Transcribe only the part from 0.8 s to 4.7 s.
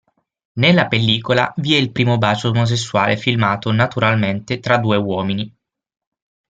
pellicola vi è il primo bacio omosessuale filmato "naturalmente"